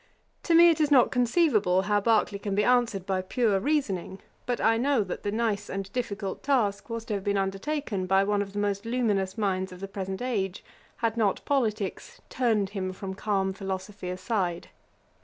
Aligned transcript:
To 0.41 0.55
me 0.55 0.69
it 0.71 0.81
is 0.81 0.89
not 0.89 1.11
conceivable 1.11 1.83
how 1.83 2.01
Berkeley 2.01 2.39
can 2.39 2.55
be 2.55 2.63
answered 2.63 3.05
by 3.05 3.21
pure 3.21 3.59
reasoning; 3.59 4.19
but 4.47 4.59
I 4.59 4.75
know 4.75 5.03
that 5.03 5.21
the 5.21 5.31
nice 5.31 5.69
and 5.69 5.93
difficult 5.93 6.41
task 6.41 6.89
was 6.89 7.05
to 7.05 7.13
have 7.13 7.23
been 7.23 7.37
undertaken 7.37 8.07
by 8.07 8.23
one 8.23 8.41
of 8.41 8.53
the 8.53 8.57
most 8.57 8.83
luminous 8.83 9.37
minds 9.37 9.71
of 9.71 9.79
the 9.79 9.87
present 9.87 10.19
age, 10.19 10.63
had 11.05 11.17
not 11.17 11.45
politicks 11.45 12.19
'turned 12.29 12.71
him 12.71 12.93
from 12.93 13.13
calm 13.13 13.53
philosophy 13.53 14.09
aside.' 14.09 14.69